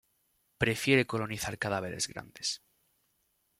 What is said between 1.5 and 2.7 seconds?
cadáveres grandes.